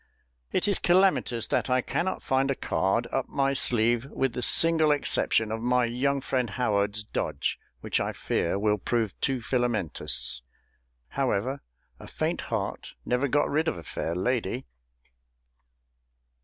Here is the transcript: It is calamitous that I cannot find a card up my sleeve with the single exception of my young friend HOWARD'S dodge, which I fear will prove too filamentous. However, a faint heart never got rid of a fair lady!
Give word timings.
It 0.51 0.67
is 0.67 0.79
calamitous 0.79 1.45
that 1.45 1.69
I 1.69 1.81
cannot 1.81 2.23
find 2.23 2.49
a 2.49 2.55
card 2.55 3.05
up 3.11 3.29
my 3.29 3.53
sleeve 3.53 4.07
with 4.09 4.33
the 4.33 4.41
single 4.41 4.91
exception 4.91 5.51
of 5.51 5.61
my 5.61 5.85
young 5.85 6.21
friend 6.21 6.49
HOWARD'S 6.49 7.03
dodge, 7.03 7.59
which 7.81 7.99
I 7.99 8.11
fear 8.11 8.57
will 8.57 8.79
prove 8.79 9.13
too 9.21 9.41
filamentous. 9.41 10.41
However, 11.09 11.61
a 11.99 12.07
faint 12.07 12.41
heart 12.49 12.95
never 13.05 13.27
got 13.27 13.47
rid 13.47 13.67
of 13.67 13.77
a 13.77 13.83
fair 13.83 14.15
lady! 14.15 14.65